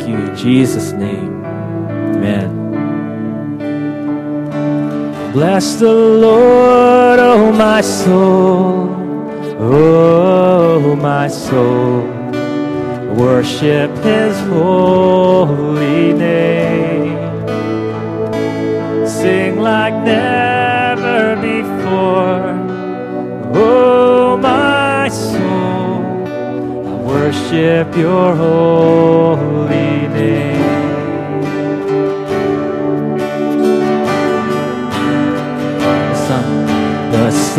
[0.00, 1.44] thank you in Jesus' name.
[1.44, 2.60] Amen.
[5.32, 8.96] Bless the Lord, oh my soul,
[9.60, 12.02] oh my soul.
[13.14, 17.18] Worship his holy name.
[19.06, 22.54] Sing like never before,
[23.54, 26.26] oh my soul.
[26.88, 29.89] I worship your holy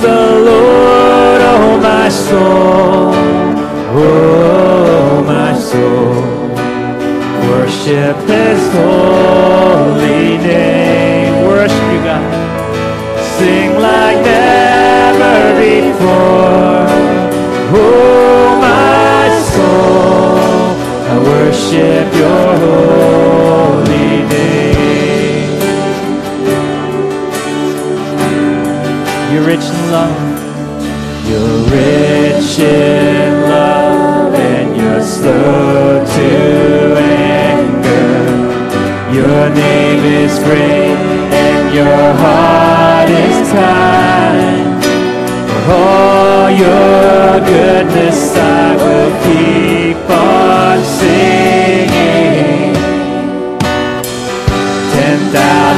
[0.00, 3.12] the Lord, oh my soul,
[3.96, 6.22] oh my soul.
[7.50, 11.46] Worship His holy name.
[11.46, 12.22] Worship you, God.
[13.38, 16.86] Sing like never before.
[17.74, 20.74] Oh my soul,
[21.12, 23.27] I worship Your holy
[29.90, 30.38] love.
[31.28, 38.16] You're rich in love and you're slow to anger.
[39.14, 40.98] Your name is great
[41.32, 44.84] and your heart is kind.
[45.48, 52.74] For all your goodness I will keep on singing.
[54.92, 55.77] Ten thousand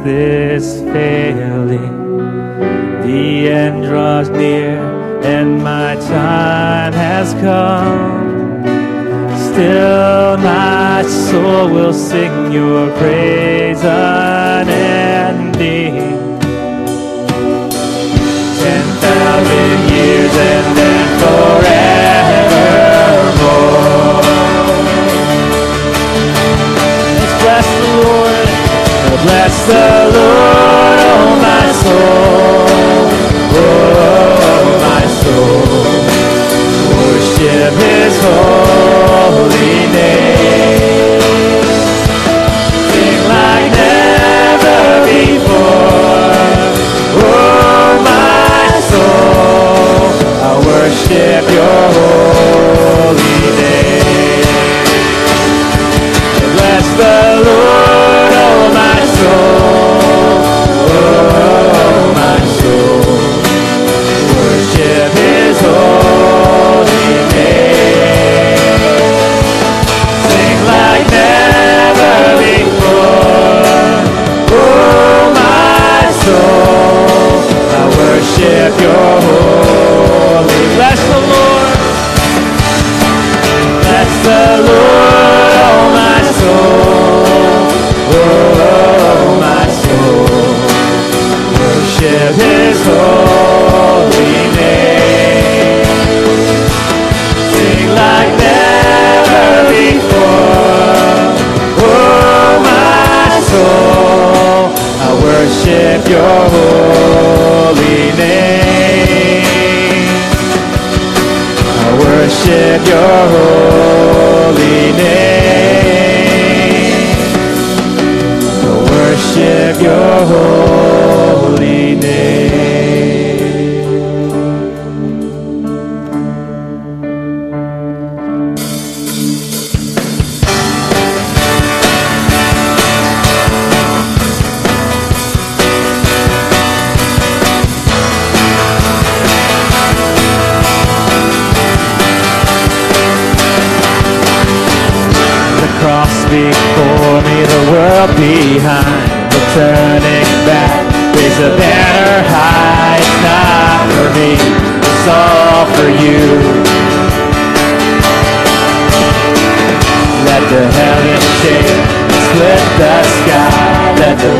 [0.00, 2.18] strength is failing,
[3.02, 4.78] the end draws near
[5.22, 8.62] and my time has come.
[9.52, 13.84] Still my soul will sing your praise
[38.22, 38.59] oh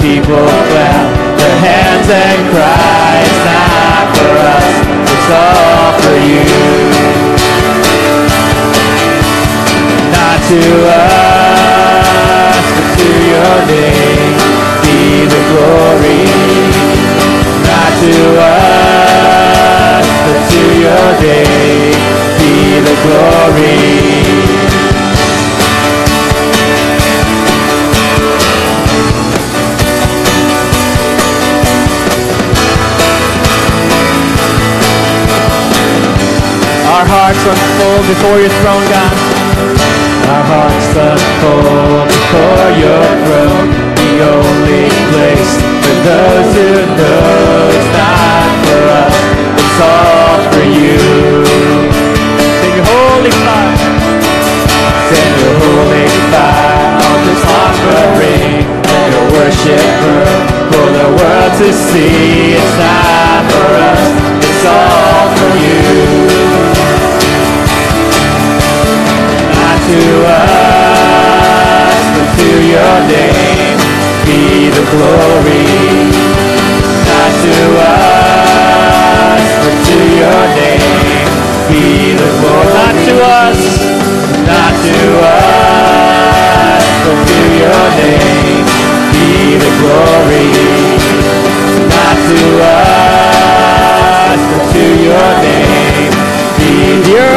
[0.00, 3.18] people clap their hands and cry.
[3.26, 4.68] It's not for us,
[5.12, 6.46] it's all for you.
[10.14, 14.38] Not to us, but to your name
[14.82, 16.22] be the glory.
[17.66, 21.98] Not to us, but to your name
[22.38, 22.54] be
[22.86, 24.07] the glory.
[37.08, 39.16] Hearts unfold before your throne, God.
[40.28, 45.52] Our hearts unfold before your throne, the only place
[45.82, 47.67] for those who know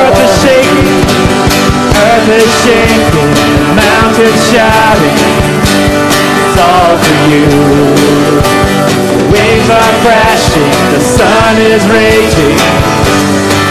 [0.02, 1.42] earth is shaking.
[2.02, 3.34] Earth is shaking,
[3.78, 5.22] mountains shouting,
[6.42, 7.46] it's all for you.
[9.12, 12.58] The waves are crashing, the sun is raging,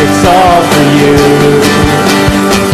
[0.04, 1.16] it's all for you.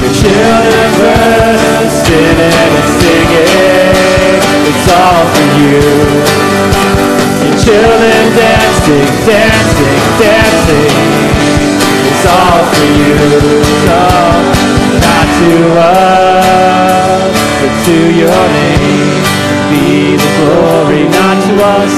[0.01, 4.37] Your children bursting and singing,
[4.69, 5.81] it's all for you.
[7.41, 11.26] Your children dancing, dancing, dancing,
[12.27, 13.15] all for you.
[13.87, 14.43] All
[15.07, 19.23] not to us, but to your name
[19.71, 21.03] be the glory.
[21.09, 21.95] Not to us,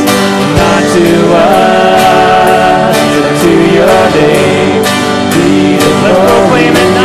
[0.61, 4.83] not to us, but to your name
[5.35, 6.98] be the glory.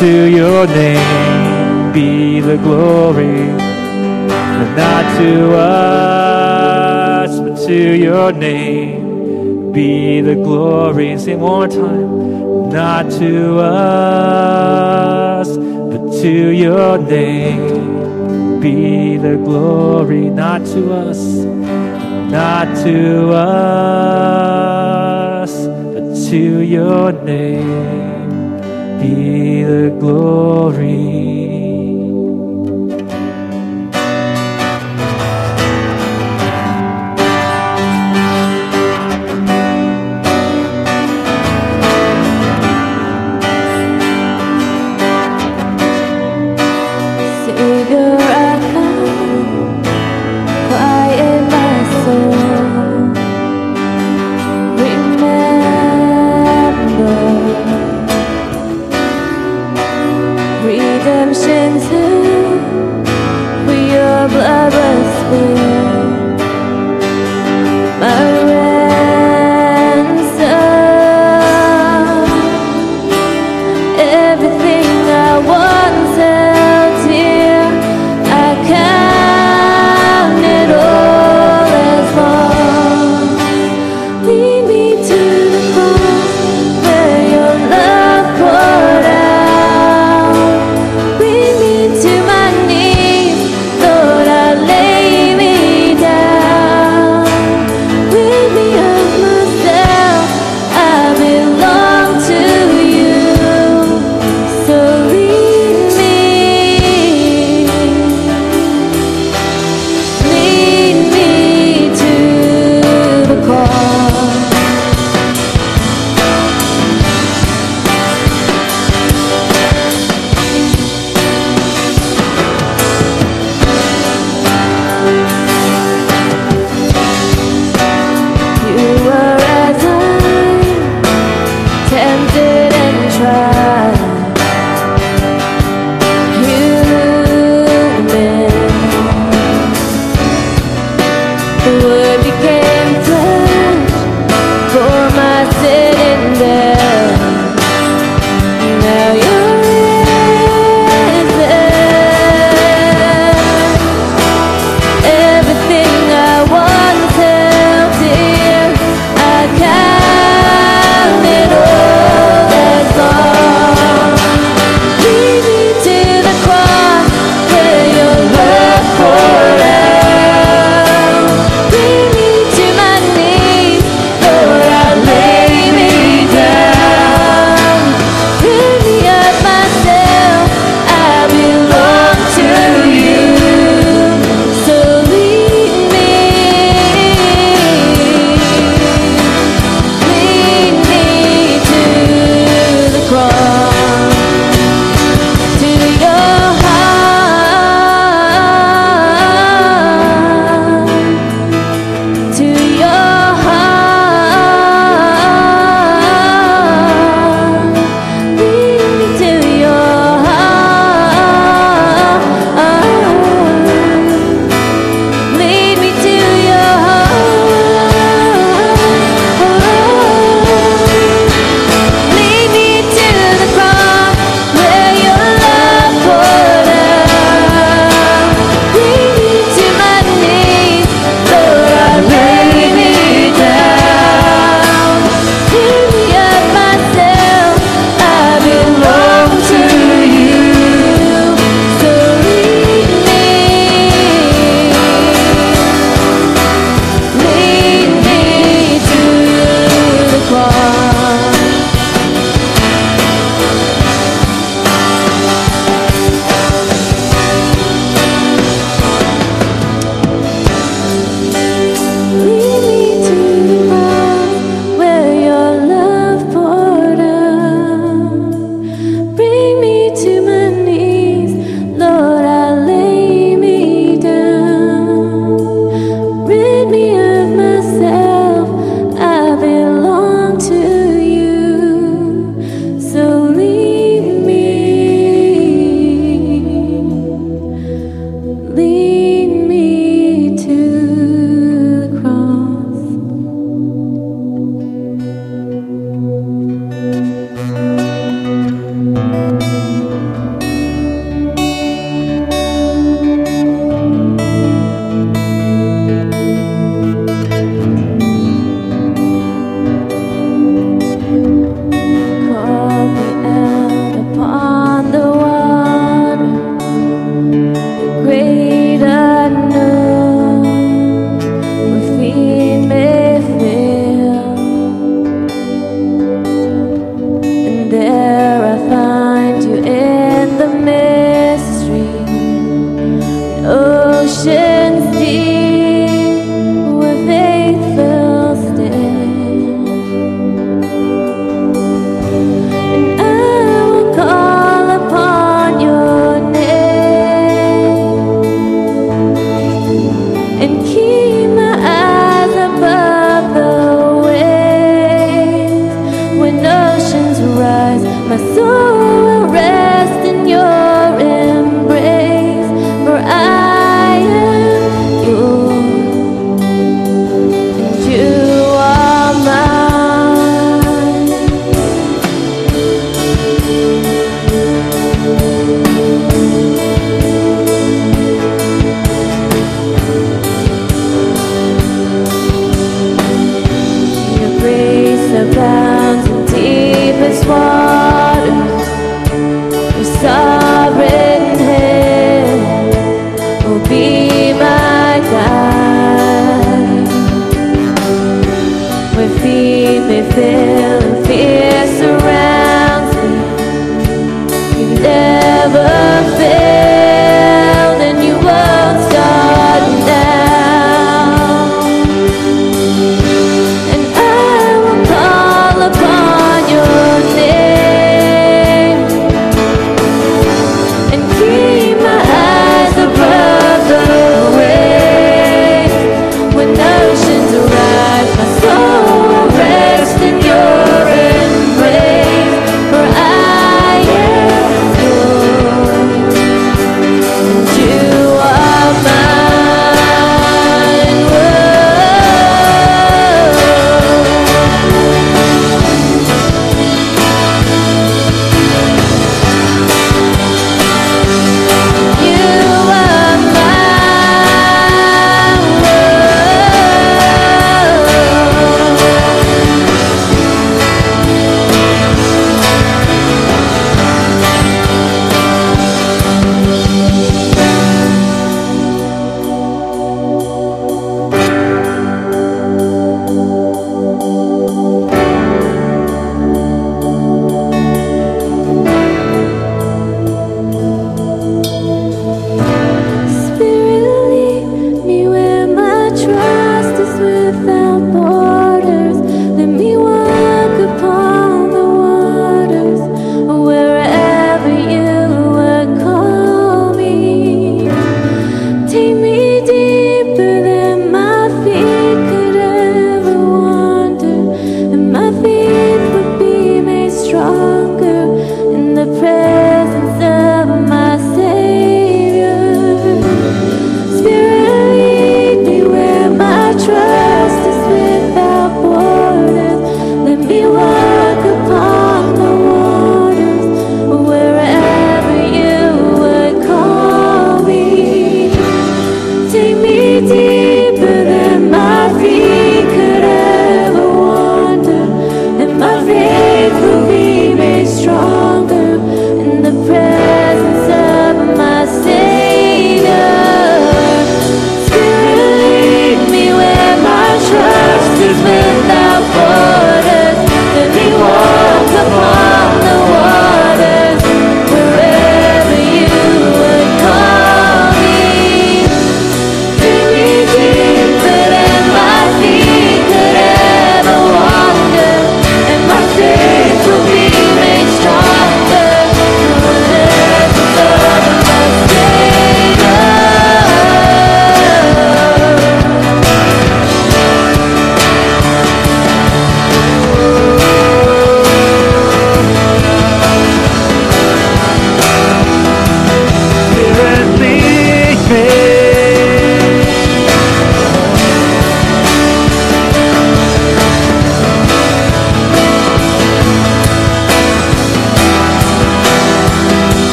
[0.00, 3.48] To your name be the glory.
[4.74, 11.18] Not to us, but to your name be the glory.
[11.18, 12.70] Sing one more time.
[12.70, 20.30] Not to us, but to your name be the glory.
[20.30, 21.20] Not to us,
[22.32, 23.92] not to us,
[25.92, 28.09] but to your name
[29.00, 31.39] be the glory.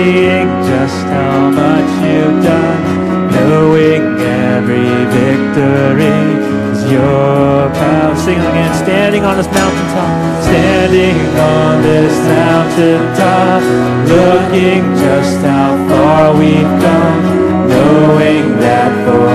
[0.00, 2.82] Seeing just how much you've done,
[3.34, 4.02] knowing
[4.48, 6.20] every victory
[6.72, 8.16] is your power.
[8.16, 10.12] Sing again, standing on this mountaintop,
[10.48, 11.18] standing
[11.56, 13.60] on this mountaintop,
[14.16, 17.20] looking just how far we've come,
[17.68, 19.28] knowing that for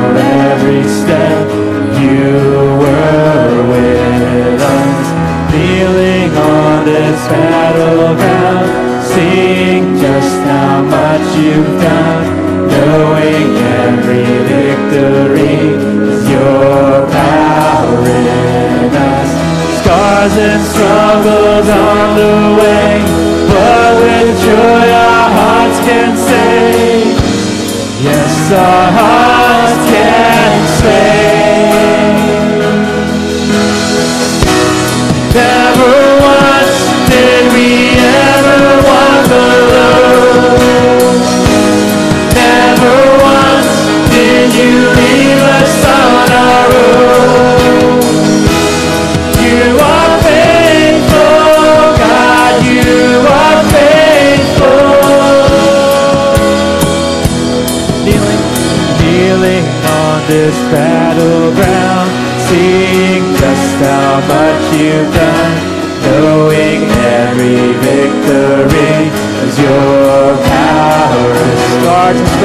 [0.49, 1.45] every step
[2.01, 2.33] you
[2.81, 5.05] were with us,
[5.53, 8.67] kneeling on this battleground,
[9.13, 12.25] seeing just how much you've done,
[12.69, 13.47] knowing
[13.81, 15.57] every victory
[16.13, 19.29] is your power in us.
[19.79, 22.91] Scars and struggles on the way,
[23.49, 27.09] but with joy our hearts can say,
[28.07, 29.14] yes, our hearts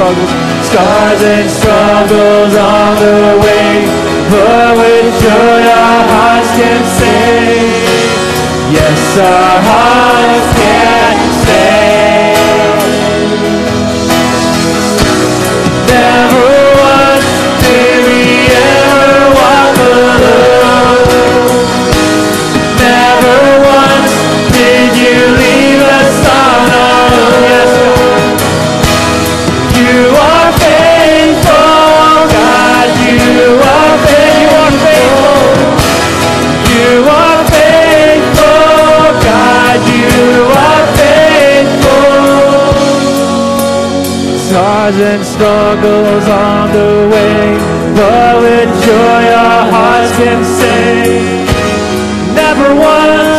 [0.01, 0.29] struggles,
[0.65, 3.85] scars and struggles on the way,
[4.31, 7.69] but with joy our hearts can say,
[8.73, 10.60] yes, our hearts
[44.93, 47.57] And struggles on the way,
[47.95, 51.45] but with joy our hearts can say,
[52.35, 53.30] Never once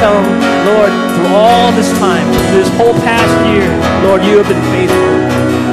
[0.00, 3.68] Lord, through all this time, through this whole past year,
[4.08, 4.96] Lord, you have been faithful.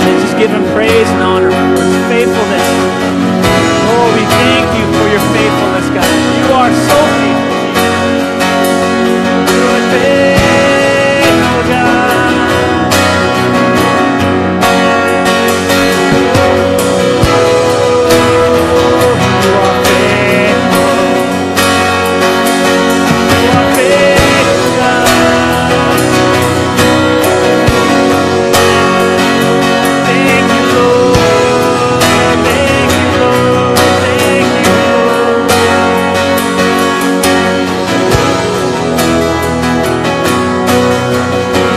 [0.04, 2.68] And just give him praise and honor for his faithfulness.
[3.88, 6.12] Lord, we thank you for your faithfulness, God.
[6.44, 7.47] You are so faithful.